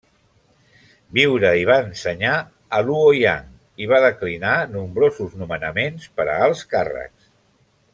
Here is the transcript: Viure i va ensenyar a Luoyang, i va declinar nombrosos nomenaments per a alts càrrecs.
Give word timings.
Viure 1.17 1.51
i 1.63 1.67
va 1.71 1.75
ensenyar 1.89 2.33
a 2.77 2.81
Luoyang, 2.89 3.47
i 3.85 3.91
va 3.95 4.01
declinar 4.09 4.57
nombrosos 4.75 5.39
nomenaments 5.45 6.13
per 6.19 6.31
a 6.31 6.43
alts 6.49 6.69
càrrecs. 6.77 7.35